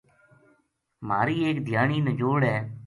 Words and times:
مہاری 1.07 1.35
ایک 1.45 1.57
دھیانی 1.67 1.99
نجوڑ 2.07 2.39
ہے 2.51 2.57